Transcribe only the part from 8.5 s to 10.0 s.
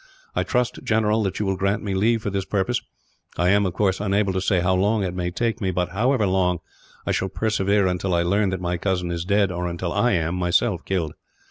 my cousin is dead, or until